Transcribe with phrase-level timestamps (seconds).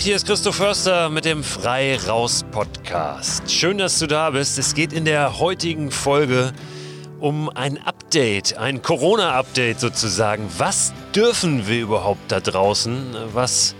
[0.00, 3.50] Hier ist Christoph Förster mit dem Frei Raus Podcast.
[3.50, 4.58] Schön, dass du da bist.
[4.58, 6.54] Es geht in der heutigen Folge
[7.18, 10.48] um ein Update, ein Corona-Update sozusagen.
[10.56, 13.14] Was dürfen wir überhaupt da draußen?
[13.34, 13.74] Was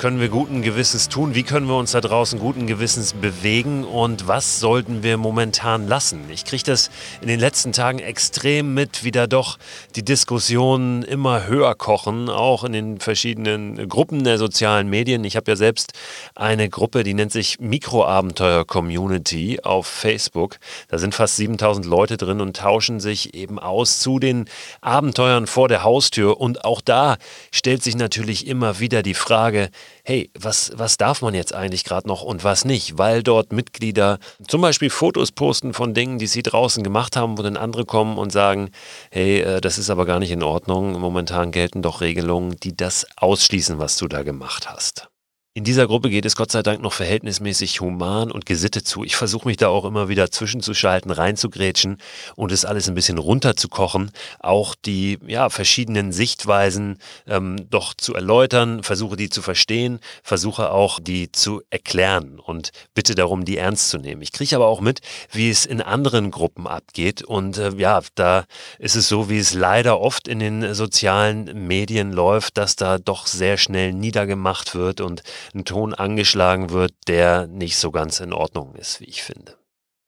[0.00, 1.34] können wir guten Gewissens tun?
[1.34, 3.84] Wie können wir uns da draußen guten Gewissens bewegen?
[3.84, 6.22] Und was sollten wir momentan lassen?
[6.30, 6.90] Ich kriege das
[7.20, 9.58] in den letzten Tagen extrem mit, wie da doch
[9.96, 15.22] die Diskussionen immer höher kochen, auch in den verschiedenen Gruppen der sozialen Medien.
[15.22, 15.92] Ich habe ja selbst
[16.34, 20.56] eine Gruppe, die nennt sich Mikroabenteuer Community auf Facebook.
[20.88, 24.46] Da sind fast 7000 Leute drin und tauschen sich eben aus zu den
[24.80, 26.40] Abenteuern vor der Haustür.
[26.40, 27.18] Und auch da
[27.52, 29.68] stellt sich natürlich immer wieder die Frage,
[30.04, 34.18] hey, was, was darf man jetzt eigentlich gerade noch und was nicht, weil dort Mitglieder
[34.46, 38.18] zum Beispiel Fotos posten von Dingen, die sie draußen gemacht haben, wo dann andere kommen
[38.18, 38.70] und sagen,
[39.10, 43.06] hey, äh, das ist aber gar nicht in Ordnung, momentan gelten doch Regelungen, die das
[43.16, 45.08] ausschließen, was du da gemacht hast.
[45.52, 49.02] In dieser Gruppe geht es Gott sei Dank noch verhältnismäßig human und gesittet zu.
[49.02, 51.98] Ich versuche mich da auch immer wieder zwischenzuschalten, reinzugrätschen
[52.36, 54.12] und es alles ein bisschen runterzukochen.
[54.38, 61.00] Auch die ja, verschiedenen Sichtweisen ähm, doch zu erläutern, versuche die zu verstehen, versuche auch
[61.00, 64.22] die zu erklären und bitte darum, die ernst zu nehmen.
[64.22, 65.00] Ich kriege aber auch mit,
[65.32, 67.24] wie es in anderen Gruppen abgeht.
[67.24, 68.44] Und äh, ja, da
[68.78, 73.26] ist es so, wie es leider oft in den sozialen Medien läuft, dass da doch
[73.26, 75.24] sehr schnell niedergemacht wird und
[75.54, 79.56] ein Ton angeschlagen wird, der nicht so ganz in Ordnung ist, wie ich finde.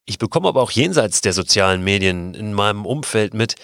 [0.04, 3.54] Ich bekomme aber auch jenseits der sozialen Medien in meinem Umfeld mit,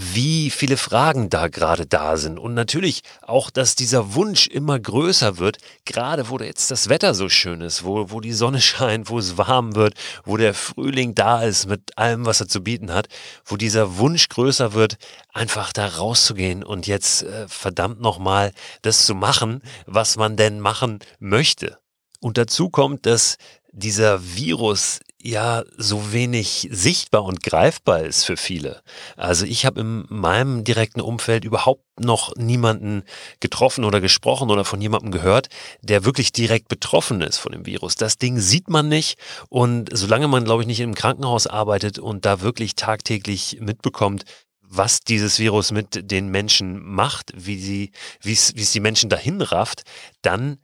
[0.00, 2.38] wie viele Fragen da gerade da sind.
[2.38, 7.28] Und natürlich auch, dass dieser Wunsch immer größer wird, gerade wo jetzt das Wetter so
[7.28, 9.94] schön ist, wo, wo die Sonne scheint, wo es warm wird,
[10.24, 13.08] wo der Frühling da ist mit allem, was er zu bieten hat,
[13.44, 14.96] wo dieser Wunsch größer wird,
[15.32, 18.52] einfach da rauszugehen und jetzt äh, verdammt nochmal
[18.82, 21.78] das zu machen, was man denn machen möchte.
[22.20, 23.36] Und dazu kommt, dass
[23.72, 28.82] dieser Virus ja so wenig sichtbar und greifbar ist für viele.
[29.16, 33.02] Also ich habe in meinem direkten Umfeld überhaupt noch niemanden
[33.40, 35.48] getroffen oder gesprochen oder von jemandem gehört,
[35.82, 37.94] der wirklich direkt betroffen ist von dem Virus.
[37.94, 42.24] Das Ding sieht man nicht und solange man, glaube ich, nicht im Krankenhaus arbeitet und
[42.24, 44.24] da wirklich tagtäglich mitbekommt,
[44.62, 47.90] was dieses Virus mit den Menschen macht, wie sie,
[48.22, 49.82] wie es die Menschen dahin rafft,
[50.22, 50.58] dann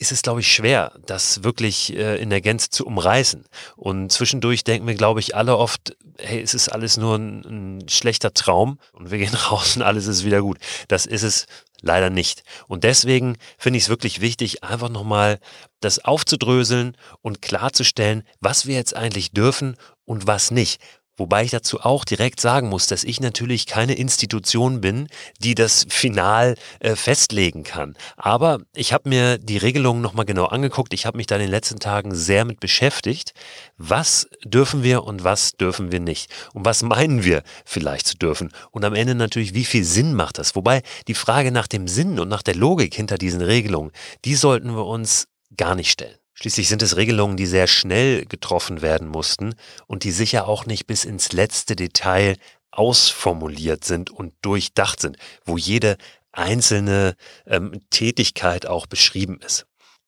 [0.00, 3.44] ist es, glaube ich, schwer, das wirklich äh, in der Gänze zu umreißen.
[3.76, 7.44] Und zwischendurch denken wir, glaube ich, alle oft, hey, es ist alles nur ein,
[7.80, 10.58] ein schlechter Traum und wir gehen raus und alles ist wieder gut.
[10.88, 11.46] Das ist es
[11.82, 12.44] leider nicht.
[12.66, 15.38] Und deswegen finde ich es wirklich wichtig, einfach nochmal
[15.80, 20.80] das aufzudröseln und klarzustellen, was wir jetzt eigentlich dürfen und was nicht.
[21.20, 25.06] Wobei ich dazu auch direkt sagen muss, dass ich natürlich keine Institution bin,
[25.38, 27.94] die das final äh, festlegen kann.
[28.16, 30.94] Aber ich habe mir die Regelungen nochmal genau angeguckt.
[30.94, 33.34] Ich habe mich da in den letzten Tagen sehr mit beschäftigt.
[33.76, 36.32] Was dürfen wir und was dürfen wir nicht?
[36.54, 38.50] Und was meinen wir vielleicht zu dürfen?
[38.70, 40.56] Und am Ende natürlich, wie viel Sinn macht das?
[40.56, 43.92] Wobei die Frage nach dem Sinn und nach der Logik hinter diesen Regelungen,
[44.24, 46.16] die sollten wir uns gar nicht stellen.
[46.40, 49.54] Schließlich sind es Regelungen, die sehr schnell getroffen werden mussten
[49.86, 52.36] und die sicher auch nicht bis ins letzte Detail
[52.70, 55.98] ausformuliert sind und durchdacht sind, wo jede
[56.32, 57.14] einzelne
[57.46, 59.66] ähm, Tätigkeit auch beschrieben ist.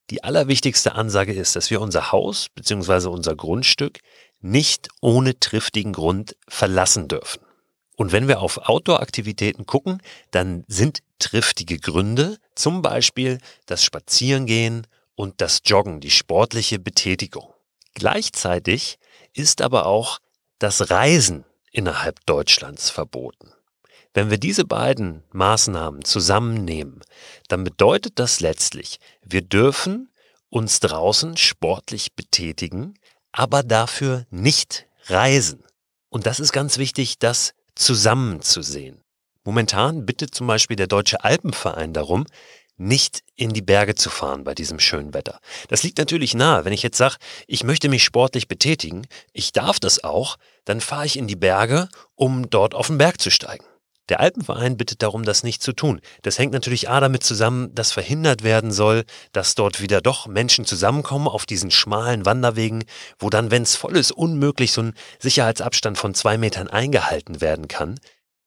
[0.08, 3.08] Die allerwichtigste Ansage ist, dass wir unser Haus bzw.
[3.08, 4.00] unser Grundstück
[4.40, 7.42] nicht ohne triftigen Grund verlassen dürfen.
[7.96, 10.00] Und wenn wir auf Outdoor-Aktivitäten gucken,
[10.30, 17.52] dann sind triftige Gründe zum Beispiel das Spazierengehen und das Joggen, die sportliche Betätigung.
[17.94, 18.98] Gleichzeitig
[19.34, 20.18] ist aber auch
[20.58, 23.52] das Reisen innerhalb Deutschlands verboten.
[24.14, 27.00] Wenn wir diese beiden Maßnahmen zusammennehmen,
[27.48, 30.10] dann bedeutet das letztlich, wir dürfen
[30.50, 32.94] uns draußen sportlich betätigen,
[33.32, 35.64] aber dafür nicht reisen.
[36.10, 39.02] Und das ist ganz wichtig, das zusammenzusehen.
[39.44, 42.26] Momentan bittet zum Beispiel der Deutsche Alpenverein darum,
[42.82, 45.40] nicht in die Berge zu fahren bei diesem schönen Wetter.
[45.68, 46.64] Das liegt natürlich nahe.
[46.64, 51.06] Wenn ich jetzt sage, ich möchte mich sportlich betätigen, ich darf das auch, dann fahre
[51.06, 53.64] ich in die Berge, um dort auf den Berg zu steigen.
[54.08, 56.00] Der Alpenverein bittet darum, das nicht zu tun.
[56.22, 60.64] Das hängt natürlich A damit zusammen, dass verhindert werden soll, dass dort wieder doch Menschen
[60.64, 62.84] zusammenkommen auf diesen schmalen Wanderwegen,
[63.18, 67.68] wo dann, wenn es voll ist, unmöglich so ein Sicherheitsabstand von zwei Metern eingehalten werden
[67.68, 67.98] kann.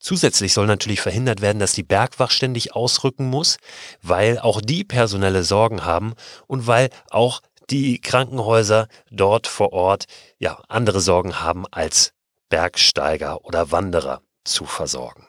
[0.06, 3.58] Zusätzlich soll natürlich verhindert werden, dass die Bergwacht ständig ausrücken muss,
[4.04, 6.14] weil auch die personelle Sorgen haben
[6.46, 7.42] und weil auch
[7.72, 10.06] die Krankenhäuser dort vor Ort
[10.38, 12.12] ja andere Sorgen haben als
[12.50, 15.26] Bergsteiger oder Wanderer zu versorgen.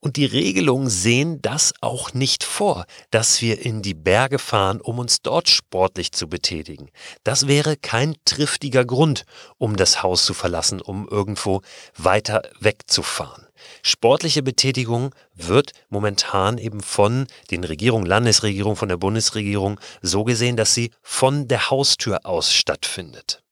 [0.00, 4.98] Und die Regelungen sehen das auch nicht vor, dass wir in die Berge fahren, um
[4.98, 6.90] uns dort sportlich zu betätigen.
[7.22, 9.26] Das wäre kein triftiger Grund,
[9.58, 11.62] um das Haus zu verlassen, um irgendwo
[11.96, 13.47] weiter wegzufahren.
[13.82, 20.74] Sportliche Betätigung wird momentan eben von den Regierungen, Landesregierung, von der Bundesregierung so gesehen, dass
[20.74, 23.42] sie von der Haustür aus stattfindet.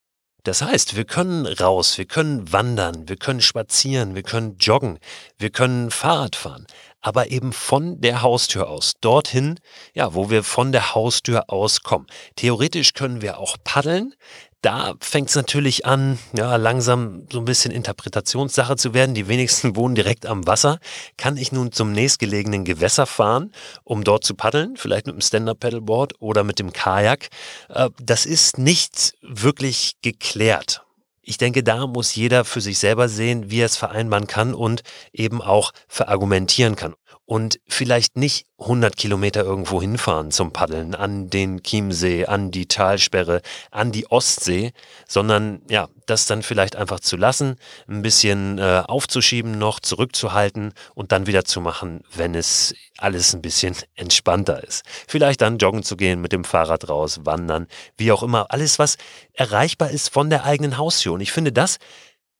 [0.46, 5.00] Das heißt, wir können raus, wir können wandern, wir können spazieren, wir können joggen,
[5.38, 6.68] wir können Fahrrad fahren,
[7.00, 9.58] aber eben von der Haustür aus, dorthin,
[9.92, 12.06] ja, wo wir von der Haustür aus kommen.
[12.36, 14.14] Theoretisch können wir auch paddeln,
[14.62, 19.14] da fängt es natürlich an, ja, langsam so ein bisschen Interpretationssache zu werden.
[19.14, 20.78] Die wenigsten wohnen direkt am Wasser.
[21.16, 23.52] Kann ich nun zum nächstgelegenen Gewässer fahren,
[23.84, 24.76] um dort zu paddeln?
[24.76, 27.28] Vielleicht mit dem Stand-Up-Paddleboard oder mit dem Kajak?
[27.68, 30.82] Äh, das ist nicht wirklich geklärt.
[31.22, 34.82] Ich denke, da muss jeder für sich selber sehen, wie er es vereinbaren kann und
[35.12, 36.94] eben auch verargumentieren kann
[37.26, 43.42] und vielleicht nicht 100 Kilometer irgendwo hinfahren zum Paddeln an den Chiemsee, an die Talsperre,
[43.72, 44.72] an die Ostsee,
[45.08, 47.56] sondern ja, das dann vielleicht einfach zu lassen,
[47.88, 53.42] ein bisschen äh, aufzuschieben noch, zurückzuhalten und dann wieder zu machen, wenn es alles ein
[53.42, 54.84] bisschen entspannter ist.
[55.08, 58.96] Vielleicht dann joggen zu gehen, mit dem Fahrrad raus, wandern, wie auch immer, alles was
[59.32, 61.12] erreichbar ist von der eigenen Haustür.
[61.12, 61.78] Und ich finde, das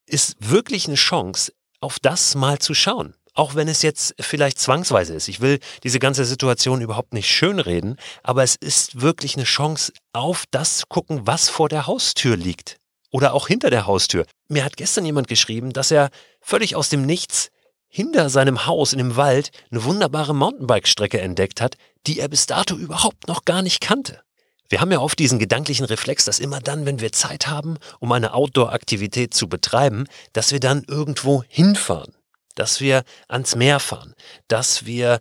[0.06, 5.14] ist wirklich eine Chance, auf das mal zu schauen auch wenn es jetzt vielleicht zwangsweise
[5.14, 5.28] ist.
[5.28, 10.44] Ich will diese ganze Situation überhaupt nicht schönreden, aber es ist wirklich eine Chance, auf
[10.50, 12.78] das zu gucken, was vor der Haustür liegt.
[13.12, 14.26] Oder auch hinter der Haustür.
[14.48, 16.10] Mir hat gestern jemand geschrieben, dass er
[16.40, 17.50] völlig aus dem Nichts
[17.88, 22.74] hinter seinem Haus in dem Wald eine wunderbare Mountainbike-Strecke entdeckt hat, die er bis dato
[22.74, 24.20] überhaupt noch gar nicht kannte.
[24.68, 28.10] Wir haben ja oft diesen gedanklichen Reflex, dass immer dann, wenn wir Zeit haben, um
[28.10, 32.15] eine Outdoor-Aktivität zu betreiben, dass wir dann irgendwo hinfahren
[32.56, 34.14] dass wir ans Meer fahren,
[34.48, 35.20] dass wir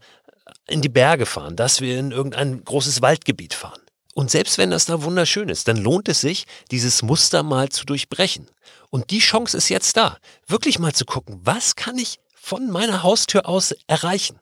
[0.68, 3.82] in die Berge fahren, dass wir in irgendein großes Waldgebiet fahren.
[4.16, 7.86] Und selbst wenn das da wunderschön ist, dann lohnt es sich, dieses Muster mal zu
[7.86, 8.50] durchbrechen.
[8.90, 10.18] Und die Chance ist jetzt da,
[10.48, 14.40] wirklich mal zu gucken, was kann ich von meiner Haustür aus erreichen?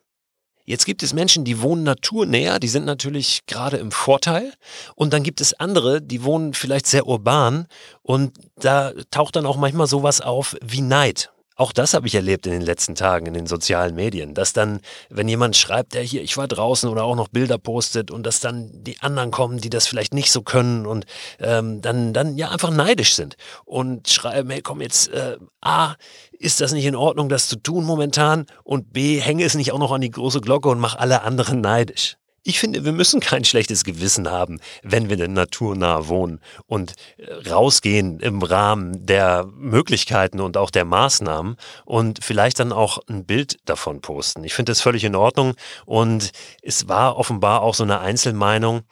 [0.64, 4.54] Jetzt gibt es Menschen, die wohnen naturnäher, die sind natürlich gerade im Vorteil.
[4.94, 7.66] Und dann gibt es andere, die wohnen vielleicht sehr urban
[8.02, 12.46] und da taucht dann auch manchmal sowas auf wie Neid auch das habe ich erlebt
[12.46, 16.22] in den letzten Tagen in den sozialen Medien, dass dann, wenn jemand schreibt, der hier,
[16.22, 19.70] ich war draußen oder auch noch Bilder postet und dass dann die anderen kommen, die
[19.70, 21.06] das vielleicht nicht so können und
[21.38, 25.94] ähm, dann, dann ja einfach neidisch sind und schreiben, hey komm jetzt, äh, A,
[26.32, 29.78] ist das nicht in Ordnung, das zu tun momentan und B, hänge es nicht auch
[29.78, 32.16] noch an die große Glocke und mach alle anderen neidisch.
[32.46, 37.48] Ich finde, wir müssen kein schlechtes Gewissen haben, wenn wir denn naturnah wohnen und äh,
[37.48, 41.56] rausgehen im Rahmen der Möglichkeiten und auch der Maßnahmen
[41.86, 44.44] und vielleicht dann auch ein Bild davon posten.
[44.44, 45.54] Ich finde das völlig in Ordnung
[45.86, 48.82] und es war offenbar auch so eine Einzelmeinung.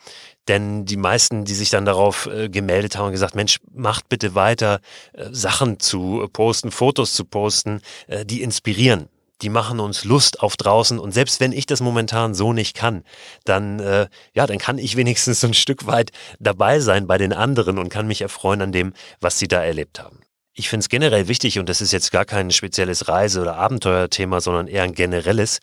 [0.49, 4.81] Denn die meisten, die sich dann darauf äh, gemeldet haben, gesagt, Mensch, macht bitte weiter,
[5.13, 7.83] äh, Sachen zu posten, Fotos zu posten,
[8.25, 9.09] die inspirieren
[9.43, 10.99] die machen uns Lust auf draußen.
[10.99, 13.05] Und selbst wenn ich das momentan so nicht kann,
[13.45, 17.33] dann, äh, ja, dann kann ich wenigstens so ein Stück weit dabei sein bei den
[17.33, 20.21] anderen und kann mich erfreuen an dem, was sie da erlebt haben.
[20.55, 24.41] Ich finde es generell wichtig, und das ist jetzt gar kein spezielles Reise- oder Abenteuerthema,
[24.41, 25.61] sondern eher ein generelles,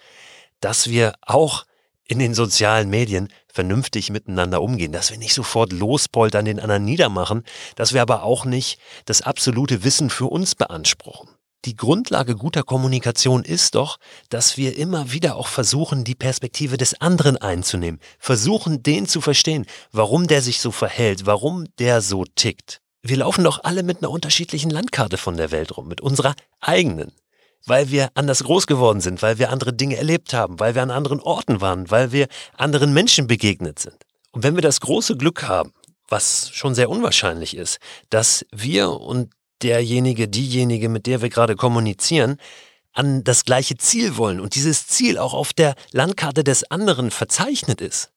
[0.60, 1.66] dass wir auch
[2.06, 7.44] in den sozialen Medien vernünftig miteinander umgehen, dass wir nicht sofort lospoltern, den anderen niedermachen,
[7.76, 11.30] dass wir aber auch nicht das absolute Wissen für uns beanspruchen
[11.66, 13.98] die Grundlage guter Kommunikation ist doch,
[14.30, 19.66] dass wir immer wieder auch versuchen, die Perspektive des anderen einzunehmen, versuchen, den zu verstehen,
[19.92, 22.82] warum der sich so verhält, warum der so tickt.
[23.02, 27.12] Wir laufen doch alle mit einer unterschiedlichen Landkarte von der Welt rum, mit unserer eigenen,
[27.66, 30.92] weil wir anders groß geworden sind, weil wir andere Dinge erlebt haben, weil wir an
[30.92, 33.96] anderen Orten waren, weil wir anderen Menschen begegnet sind.
[34.32, 35.74] Und wenn wir das große Glück haben,
[36.08, 39.32] was schon sehr unwahrscheinlich ist, dass wir und
[39.64, 42.38] derjenige, diejenige, mit der wir gerade kommunizieren,
[42.94, 47.82] an das gleiche Ziel wollen und dieses Ziel auch auf der Landkarte des anderen verzeichnet
[47.82, 48.12] ist.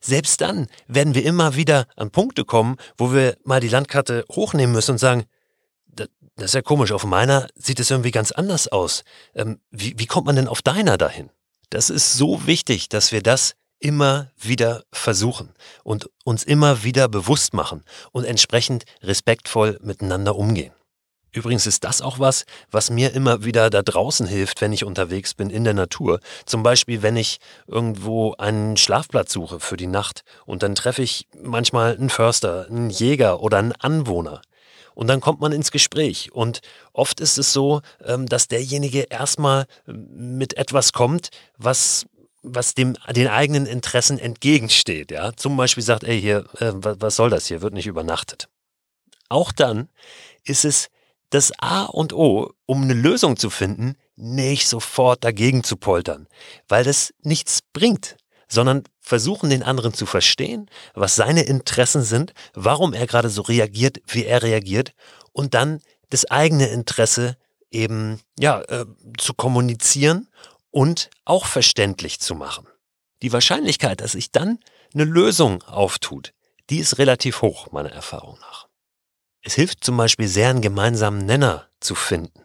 [0.00, 4.72] Selbst dann werden wir immer wieder an Punkte kommen, wo wir mal die Landkarte hochnehmen
[4.72, 5.24] müssen und sagen,
[5.94, 9.04] das ist ja komisch, auf meiner sieht es irgendwie ganz anders aus.
[9.34, 11.30] Ähm, wie, wie kommt man denn auf deiner dahin?
[11.70, 15.50] Das ist so wichtig, dass wir das immer wieder versuchen
[15.84, 20.72] und uns immer wieder bewusst machen und entsprechend respektvoll miteinander umgehen.
[21.36, 25.34] Übrigens ist das auch was, was mir immer wieder da draußen hilft, wenn ich unterwegs
[25.34, 26.20] bin in der Natur.
[26.46, 31.28] Zum Beispiel, wenn ich irgendwo einen Schlafplatz suche für die Nacht und dann treffe ich
[31.38, 34.40] manchmal einen Förster, einen Jäger oder einen Anwohner.
[34.94, 36.32] Und dann kommt man ins Gespräch.
[36.32, 36.60] Und
[36.94, 41.28] oft ist es so, ähm, dass derjenige erstmal ähm, mit etwas kommt,
[41.58, 42.06] was
[42.46, 45.10] was dem den eigenen Interessen entgegensteht.
[45.10, 45.32] Ja?
[45.34, 47.62] Zum Beispiel sagt, ey, hier, äh, was soll das hier?
[47.62, 48.48] Wird nicht übernachtet.
[49.28, 49.88] Auch dann
[50.44, 50.88] ist es
[51.30, 56.26] das A und O, um eine Lösung zu finden, nicht sofort dagegen zu poltern,
[56.68, 58.16] weil das nichts bringt,
[58.48, 63.98] sondern versuchen den anderen zu verstehen, was seine Interessen sind, warum er gerade so reagiert,
[64.06, 64.92] wie er reagiert
[65.32, 67.36] und dann das eigene Interesse
[67.70, 68.86] eben ja äh,
[69.18, 70.28] zu kommunizieren
[70.76, 72.66] und auch verständlich zu machen.
[73.22, 74.58] Die Wahrscheinlichkeit, dass sich dann
[74.92, 76.34] eine Lösung auftut,
[76.68, 78.68] die ist relativ hoch, meiner Erfahrung nach.
[79.40, 82.42] Es hilft zum Beispiel sehr, einen gemeinsamen Nenner zu finden.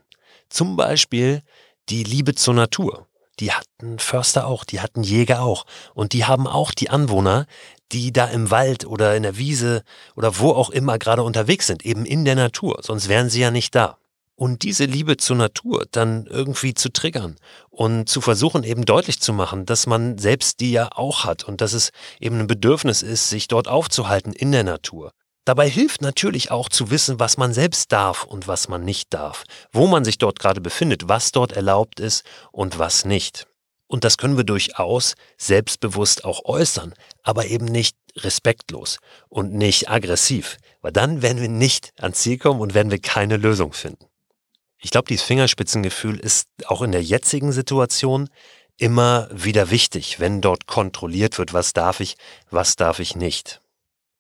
[0.48, 1.42] Zum Beispiel
[1.90, 3.10] die Liebe zur Natur.
[3.42, 5.66] Die hatten Förster auch, die hatten Jäger auch.
[5.94, 7.48] Und die haben auch die Anwohner,
[7.92, 9.84] die da im Wald oder in der Wiese
[10.16, 12.80] oder wo auch immer gerade unterwegs sind, eben in der Natur.
[12.82, 13.98] Sonst wären sie ja nicht da.
[14.36, 17.36] Und diese Liebe zur Natur dann irgendwie zu triggern
[17.70, 21.62] und zu versuchen eben deutlich zu machen, dass man selbst die ja auch hat und
[21.62, 25.12] dass es eben ein Bedürfnis ist, sich dort aufzuhalten in der Natur.
[25.46, 29.44] Dabei hilft natürlich auch zu wissen, was man selbst darf und was man nicht darf,
[29.72, 33.48] wo man sich dort gerade befindet, was dort erlaubt ist und was nicht.
[33.88, 40.58] Und das können wir durchaus selbstbewusst auch äußern, aber eben nicht respektlos und nicht aggressiv,
[40.82, 44.06] weil dann werden wir nicht ans Ziel kommen und werden wir keine Lösung finden.
[44.84, 48.30] Ich glaube, dieses Fingerspitzengefühl ist auch in der jetzigen Situation
[48.78, 52.18] immer wieder wichtig, wenn dort kontrolliert wird, was darf ich,
[52.50, 53.62] was darf ich nicht.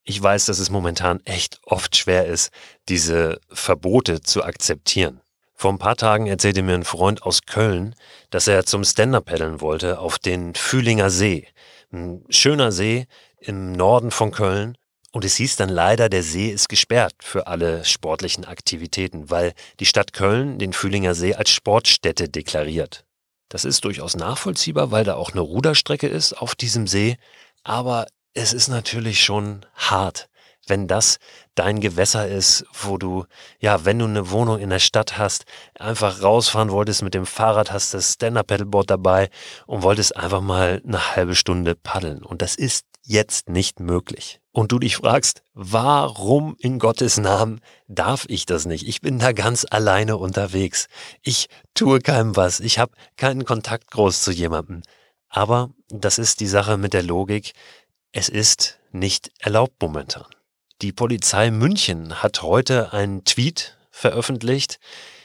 [0.03, 2.51] Ich weiß, dass es momentan echt oft schwer ist,
[2.89, 5.21] diese Verbote zu akzeptieren.
[5.55, 7.95] Vor ein paar Tagen erzählte mir ein Freund aus Köln,
[8.29, 11.47] dass er zum Stand-up paddeln wollte auf den Fühlinger See.
[11.91, 13.07] Ein schöner See
[13.39, 14.77] im Norden von Köln
[15.11, 19.85] und es hieß dann leider, der See ist gesperrt für alle sportlichen Aktivitäten, weil die
[19.85, 23.05] Stadt Köln den Fühlinger See als Sportstätte deklariert.
[23.49, 27.17] Das ist durchaus nachvollziehbar, weil da auch eine Ruderstrecke ist auf diesem See,
[27.63, 30.29] aber es ist natürlich schon hart,
[30.67, 31.17] wenn das
[31.55, 33.25] dein Gewässer ist, wo du,
[33.59, 35.43] ja, wenn du eine Wohnung in der Stadt hast,
[35.77, 39.29] einfach rausfahren wolltest mit dem Fahrrad, hast das Stand-Up-Paddleboard dabei
[39.65, 42.23] und wolltest einfach mal eine halbe Stunde paddeln.
[42.23, 44.40] Und das ist jetzt nicht möglich.
[44.53, 48.85] Und du dich fragst, warum in Gottes Namen darf ich das nicht?
[48.85, 50.87] Ich bin da ganz alleine unterwegs.
[51.21, 52.59] Ich tue keinem was.
[52.59, 54.81] Ich habe keinen Kontakt groß zu jemandem.
[55.29, 57.53] Aber das ist die Sache mit der Logik.
[58.11, 60.25] Es ist nicht erlaubt momentan.
[60.81, 64.79] Die Polizei München hat heute einen Tweet veröffentlicht,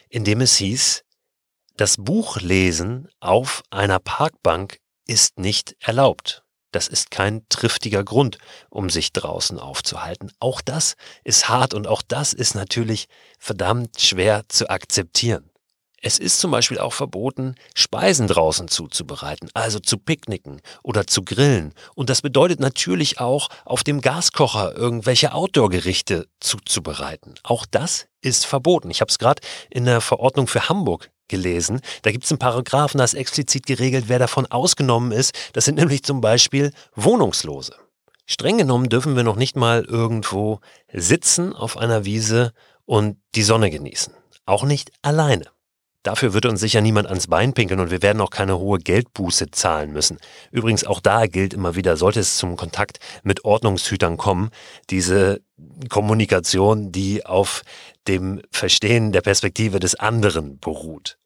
[0.09, 1.03] in dem es hieß,
[1.77, 6.46] das Buchlesen auf einer Parkbank ist nicht erlaubt.
[6.77, 8.37] Das ist kein triftiger Grund,
[8.69, 10.31] um sich draußen aufzuhalten.
[10.41, 15.49] Auch das ist hart und auch das ist natürlich verdammt schwer zu akzeptieren.
[16.03, 21.73] Es ist zum Beispiel auch verboten, Speisen draußen zuzubereiten, also zu picknicken oder zu grillen.
[21.95, 27.35] Und das bedeutet natürlich auch, auf dem Gaskocher irgendwelche Outdoor-Gerichte zuzubereiten.
[27.43, 28.91] Auch das ist verboten.
[28.91, 31.81] Ich habe es gerade in der Verordnung für Hamburg gelesen.
[32.03, 35.35] Da gibt es einen Paragraphen, da ist explizit geregelt, wer davon ausgenommen ist.
[35.55, 37.75] Das sind nämlich zum Beispiel Wohnungslose.
[38.27, 40.61] Streng genommen dürfen wir noch nicht mal irgendwo
[40.93, 42.53] sitzen auf einer Wiese
[42.85, 44.13] und die Sonne genießen.
[44.47, 45.56] Auch nicht alleine.
[46.07, 49.51] Dafür wird uns sicher niemand ans Bein pinkeln und wir werden auch keine hohe Geldbuße
[49.51, 50.19] zahlen müssen.
[50.53, 54.51] Übrigens auch da gilt immer wieder, sollte es zum Kontakt mit Ordnungshütern kommen,
[54.89, 55.41] diese
[55.89, 57.63] Kommunikation, die auf
[58.07, 61.19] dem Verstehen der Perspektive des anderen beruht.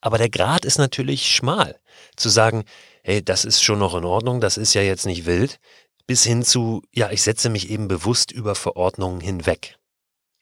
[0.00, 1.78] Aber der Grad ist natürlich schmal.
[2.16, 2.64] Zu sagen,
[3.04, 5.60] hey, das ist schon noch in Ordnung, das ist ja jetzt nicht wild,
[6.08, 9.75] bis hin zu, ja, ich setze mich eben bewusst über Verordnungen hinweg.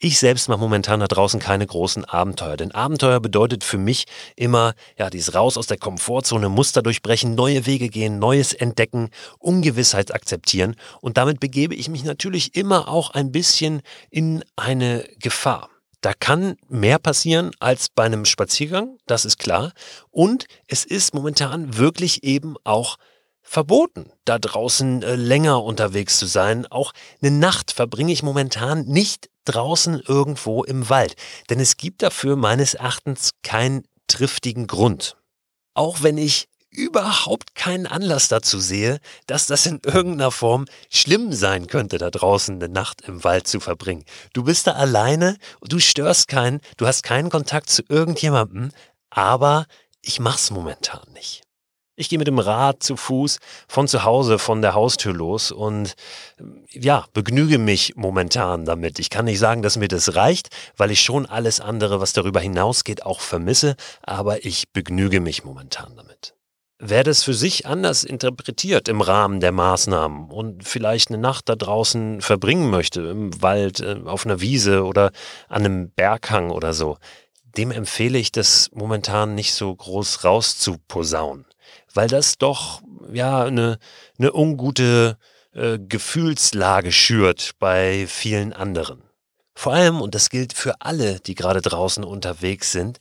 [0.05, 4.05] Ich selbst mache momentan da draußen keine großen Abenteuer, denn Abenteuer bedeutet für mich
[4.37, 9.09] immer, ja, dieses Raus aus der Komfortzone, Muster durchbrechen, neue Wege gehen, Neues entdecken,
[9.39, 13.81] Ungewissheit akzeptieren und damit begebe ich mich natürlich immer auch ein bisschen
[14.11, 15.71] in eine Gefahr.
[16.03, 19.73] Da kann mehr passieren als bei einem Spaziergang, das ist klar.
[20.11, 22.99] Und es ist momentan wirklich eben auch
[23.45, 26.67] verboten, da draußen äh, länger unterwegs zu sein.
[26.67, 31.15] Auch eine Nacht verbringe ich momentan nicht draußen irgendwo im Wald,
[31.51, 35.17] denn es gibt dafür meines Erachtens keinen triftigen Grund.
[35.75, 41.69] Auch wenn ich überhaupt keinen Anlass dazu sehe, dass das in irgendeiner Form schlimm sein
[41.69, 44.05] könnte, da draußen eine Nacht im Wald zu verbringen.
[44.33, 48.73] Du bist da alleine, du störst keinen, du hast keinen Kontakt zu irgendjemandem,
[49.11, 49.67] aber
[50.03, 51.44] ich mach's momentan nicht.
[51.97, 55.95] Ich gehe mit dem Rad zu Fuß von zu Hause, von der Haustür los und
[56.69, 58.99] ja, begnüge mich momentan damit.
[58.99, 62.41] Ich kann nicht sagen, dass mir das reicht, weil ich schon alles andere, was darüber
[62.41, 66.35] hinausgeht, auch vermisse, aber ich begnüge mich momentan damit.
[66.81, 71.55] Wer das für sich anders interpretiert im Rahmen der Maßnahmen und vielleicht eine Nacht da
[71.55, 75.13] draußen verbringen möchte, im Wald, äh, auf einer Wiese oder
[75.49, 76.99] an einem Berghang oder so,
[77.57, 81.47] dem empfehle ich das momentan nicht so groß rauszuposaunen
[81.95, 82.83] weil das doch
[83.13, 83.79] ja eine,
[84.19, 85.17] eine ungute
[85.53, 89.03] äh, Gefühlslage schürt bei vielen anderen.
[89.55, 92.99] Vor allem, und das gilt für alle, die gerade draußen unterwegs sind,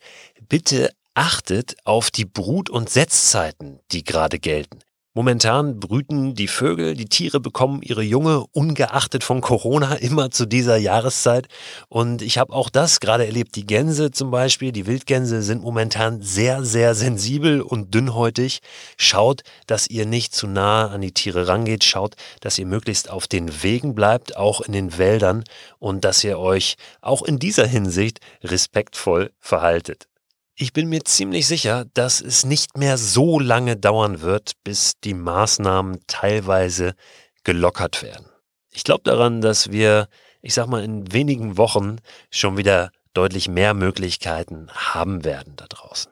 [0.48, 4.80] bitte achtet auf die Brut- und Setzzeiten, die gerade gelten.
[5.16, 10.78] Momentan brüten die Vögel, die Tiere bekommen ihre Junge ungeachtet von Corona immer zu dieser
[10.78, 11.48] Jahreszeit.
[11.88, 13.56] Und ich habe auch das gerade erlebt.
[13.56, 18.62] Die Gänse zum Beispiel, die Wildgänse sind momentan sehr, sehr sensibel und dünnhäutig.
[18.98, 21.84] Schaut, dass ihr nicht zu nah an die Tiere rangeht.
[21.84, 25.44] Schaut, dass ihr möglichst auf den Wegen bleibt, auch in den Wäldern
[25.78, 30.08] und dass ihr euch auch in dieser Hinsicht respektvoll verhaltet.
[30.56, 35.16] Ich bin mir ziemlich sicher, dass es nicht mehr so lange dauern wird, bis die
[35.16, 36.94] Maßnahmen teilweise
[37.44, 38.28] gelockert werden.
[38.72, 40.08] Ich glaube daran, dass wir,
[40.44, 41.98] ich sag mal, in wenigen Wochen
[42.30, 46.12] schon wieder deutlich mehr Möglichkeiten haben werden da draußen.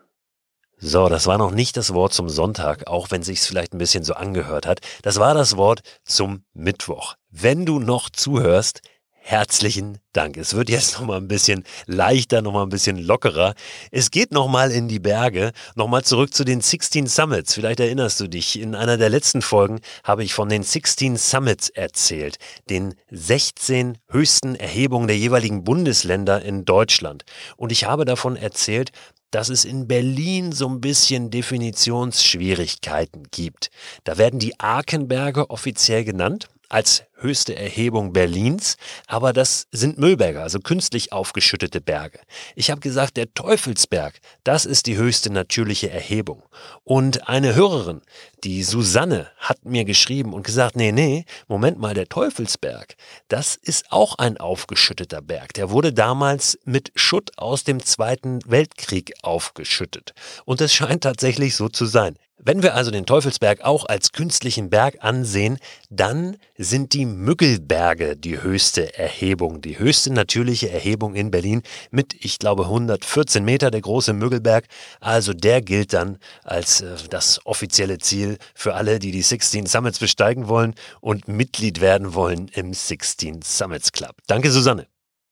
[0.78, 4.04] So, das war noch nicht das Wort zum Sonntag, auch wenn sich's vielleicht ein bisschen
[4.04, 4.80] so angehört hat.
[5.04, 7.14] Das war das Wort zum Mittwoch.
[7.30, 8.82] Wenn du noch zuhörst,
[9.22, 10.36] herzlichen Dank.
[10.36, 13.54] Es wird jetzt noch mal ein bisschen leichter, noch mal ein bisschen lockerer.
[13.92, 17.54] Es geht noch mal in die Berge, noch mal zurück zu den 16 Summits.
[17.54, 21.70] Vielleicht erinnerst du dich, in einer der letzten Folgen habe ich von den 16 Summits
[21.70, 22.38] erzählt,
[22.70, 27.24] den 16 höchsten Erhebungen der jeweiligen Bundesländer in Deutschland.
[27.56, 28.92] Und ich habe davon erzählt,
[29.30, 33.70] dass es in Berlin so ein bisschen Definitionsschwierigkeiten gibt.
[34.04, 40.60] Da werden die Arkenberge offiziell genannt als höchste Erhebung Berlins, aber das sind Müllberge, also
[40.60, 42.20] künstlich aufgeschüttete Berge.
[42.55, 46.44] Ich habe gesagt, der Teufelsberg, das ist die höchste natürliche Erhebung.
[46.84, 48.01] Und eine Hörerin,
[48.44, 52.96] die Susanne, hat mir geschrieben und gesagt, nee, nee, Moment mal, der Teufelsberg,
[53.27, 55.53] das ist auch ein aufgeschütteter Berg.
[55.53, 60.14] Der wurde damals mit Schutt aus dem Zweiten Weltkrieg aufgeschüttet.
[60.46, 62.18] Und es scheint tatsächlich so zu sein.
[62.44, 65.60] Wenn wir also den Teufelsberg auch als künstlichen Berg ansehen,
[65.92, 72.40] dann sind die Müggelberge die höchste Erhebung, die höchste natürliche Erhebung in Berlin mit, ich
[72.40, 74.66] glaube, 114 Meter, der große Müggelberg.
[75.00, 80.00] Also der gilt dann als äh, das offizielle Ziel für alle, die die 16 Summits
[80.00, 84.16] besteigen wollen und Mitglied werden wollen im 16 Summits Club.
[84.28, 84.88] Danke, Susanne.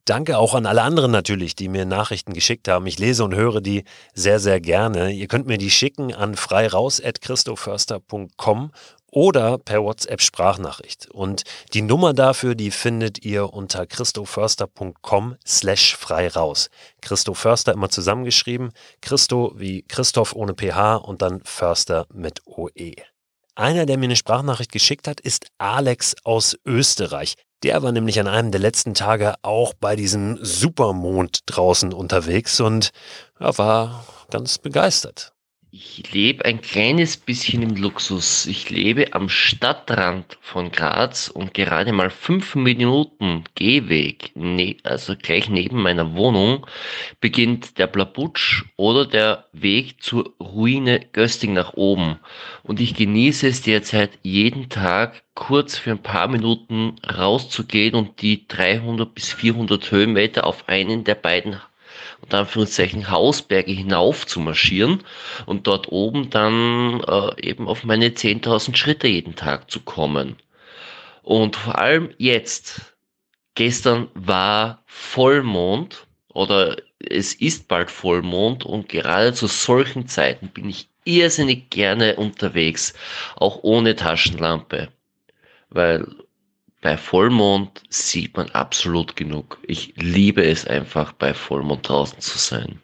[0.10, 2.88] Danke auch an alle anderen natürlich, die mir Nachrichten geschickt haben.
[2.88, 3.84] Ich lese und höre die
[4.16, 5.12] sehr, sehr gerne.
[5.12, 8.72] Ihr könnt mir die schicken an freiraus.christoförster.com
[9.12, 11.10] oder per WhatsApp Sprachnachricht.
[11.12, 11.44] Und
[11.74, 16.70] die Nummer dafür, die findet ihr unter christoförster.com slash frei raus.
[17.02, 18.72] Christo Förster immer zusammengeschrieben.
[19.02, 22.94] Christo wie Christoph ohne PH und dann Förster mit OE.
[23.56, 27.36] Einer, der mir eine Sprachnachricht geschickt hat, ist Alex aus Österreich.
[27.64, 32.92] Der war nämlich an einem der letzten Tage auch bei diesem Supermond draußen unterwegs und
[33.38, 35.34] ja, war ganz begeistert.
[35.72, 38.48] Ich lebe ein kleines bisschen im Luxus.
[38.48, 45.48] Ich lebe am Stadtrand von Graz und gerade mal fünf Minuten Gehweg, ne, also gleich
[45.48, 46.66] neben meiner Wohnung,
[47.20, 52.18] beginnt der Blabutsch oder der Weg zur Ruine Gösting nach oben.
[52.64, 58.48] Und ich genieße es derzeit jeden Tag kurz für ein paar Minuten rauszugehen und die
[58.48, 61.62] 300 bis 400 Höhenmeter auf einen der beiden
[62.22, 65.04] unter Anführungszeichen Hausberge hinauf zu marschieren
[65.46, 70.36] und dort oben dann äh, eben auf meine 10.000 Schritte jeden Tag zu kommen.
[71.24, 72.96] Und vor allem jetzt,
[73.56, 80.90] gestern war Vollmond oder es ist bald Vollmond und gerade zu solchen Zeiten bin ich
[81.06, 82.94] irrsinnig gerne unterwegs,
[83.36, 84.90] auch ohne Taschenlampe.
[85.70, 86.06] Weil
[86.82, 89.60] bei Vollmond sieht man absolut genug.
[89.68, 92.80] Ich liebe es einfach, bei Vollmond draußen zu sein.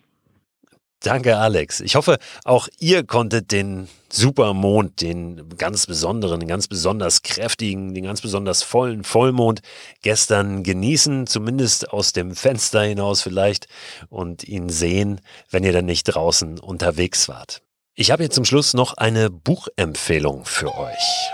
[1.05, 1.81] Danke, Alex.
[1.81, 8.05] Ich hoffe, auch ihr konntet den Supermond, den ganz besonderen, den ganz besonders kräftigen, den
[8.05, 9.61] ganz besonders vollen Vollmond
[10.01, 13.67] gestern genießen, zumindest aus dem Fenster hinaus vielleicht
[14.09, 17.61] und ihn sehen, wenn ihr dann nicht draußen unterwegs wart.
[17.93, 21.29] Ich habe jetzt zum Schluss noch eine Buchempfehlung für euch.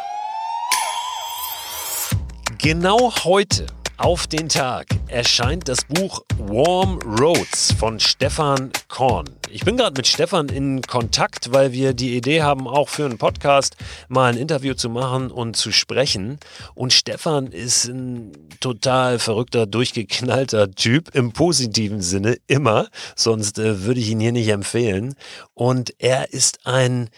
[2.57, 9.25] Genau heute Auf den Tag erscheint das Buch Warm Roads von Stefan Korn.
[9.51, 13.19] Ich bin gerade mit Stefan in Kontakt, weil wir die Idee haben, auch für einen
[13.19, 13.75] Podcast
[14.07, 16.39] mal ein Interview zu machen und zu sprechen.
[16.73, 22.89] Und Stefan ist ein total verrückter, durchgeknallter Typ im positiven Sinne immer.
[23.15, 25.13] Sonst äh, würde ich ihn hier nicht empfehlen.
[25.53, 27.09] Und er ist ein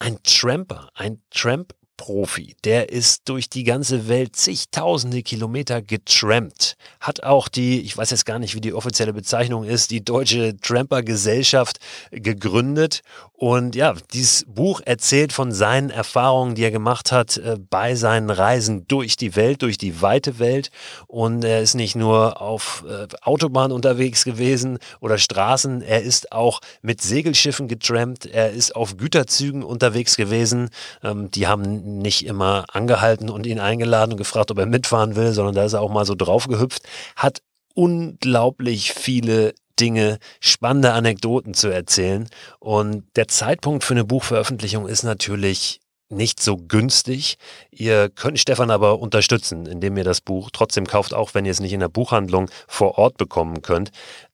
[0.00, 2.56] ein Tramper, ein Tramp Profi.
[2.64, 6.76] Der ist durch die ganze Welt zigtausende Kilometer getrampt.
[7.00, 10.56] Hat auch die, ich weiß jetzt gar nicht, wie die offizielle Bezeichnung ist, die Deutsche
[10.56, 11.78] Tramper Gesellschaft
[12.10, 13.02] gegründet.
[13.34, 18.30] Und ja, dieses Buch erzählt von seinen Erfahrungen, die er gemacht hat äh, bei seinen
[18.30, 20.70] Reisen durch die Welt, durch die weite Welt.
[21.06, 26.60] Und er ist nicht nur auf äh, Autobahn unterwegs gewesen oder Straßen, er ist auch
[26.82, 30.70] mit Segelschiffen getrampt, er ist auf Güterzügen unterwegs gewesen.
[31.04, 35.32] Ähm, die haben nicht immer angehalten und ihn eingeladen und gefragt, ob er mitfahren will,
[35.32, 36.82] sondern da ist er auch mal so draufgehüpft,
[37.16, 37.40] hat
[37.74, 42.28] unglaublich viele Dinge, spannende Anekdoten zu erzählen.
[42.58, 47.36] Und der Zeitpunkt für eine Buchveröffentlichung ist natürlich nicht so günstig.
[47.70, 51.60] Ihr könnt Stefan aber unterstützen, indem ihr das Buch trotzdem kauft, auch wenn ihr es
[51.60, 53.90] nicht in der Buchhandlung vor Ort bekommen könnt.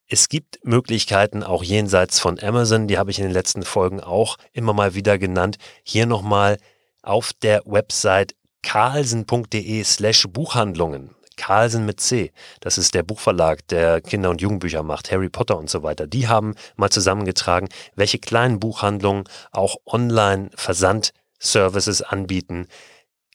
[0.07, 4.37] Es gibt Möglichkeiten auch jenseits von Amazon, die habe ich in den letzten Folgen auch
[4.53, 5.57] immer mal wieder genannt.
[5.83, 6.57] Hier nochmal
[7.05, 11.15] auf der Website carlsen.de slash Buchhandlungen.
[11.37, 12.31] Carlsen mit C.
[12.61, 16.07] Das ist der Buchverlag, der Kinder- und Jugendbücher macht, Harry Potter und so weiter.
[16.07, 22.67] Die haben mal zusammengetragen, welche kleinen Buchhandlungen auch online Versandservices anbieten.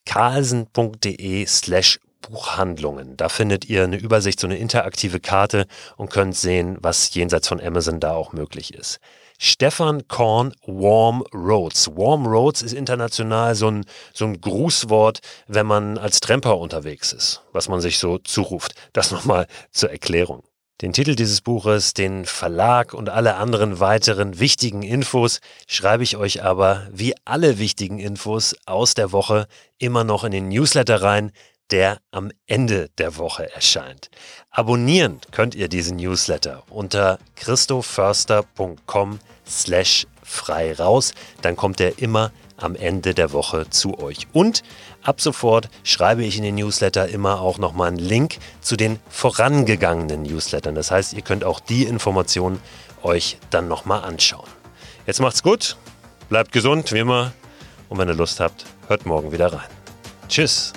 [0.07, 3.17] carlsen.de slash Buchhandlungen.
[3.17, 7.61] Da findet ihr eine Übersicht, so eine interaktive Karte und könnt sehen, was jenseits von
[7.61, 9.01] Amazon da auch möglich ist.
[9.43, 11.89] Stefan Korn Warm Roads.
[11.97, 17.43] Warm Roads ist international so ein, so ein Grußwort, wenn man als Tramper unterwegs ist,
[17.53, 18.75] was man sich so zuruft.
[18.93, 20.43] Das nochmal zur Erklärung.
[20.83, 26.43] Den Titel dieses Buches, den Verlag und alle anderen weiteren wichtigen Infos schreibe ich euch
[26.43, 29.47] aber wie alle wichtigen Infos aus der Woche
[29.79, 31.33] immer noch in den Newsletter rein,
[31.71, 34.11] der am Ende der Woche erscheint.
[34.51, 41.15] Abonnieren könnt ihr diesen Newsletter unter christoförster.com slash frei raus.
[41.43, 44.27] Dann kommt er immer am Ende der Woche zu euch.
[44.33, 44.63] Und
[45.03, 50.23] ab sofort schreibe ich in den Newsletter immer auch nochmal einen Link zu den vorangegangenen
[50.23, 50.75] Newslettern.
[50.75, 52.61] Das heißt, ihr könnt auch die Informationen
[53.03, 54.49] euch dann nochmal anschauen.
[55.07, 55.77] Jetzt macht's gut,
[56.29, 57.33] bleibt gesund, wie immer.
[57.89, 59.69] Und wenn ihr Lust habt, hört morgen wieder rein.
[60.29, 60.73] Tschüss.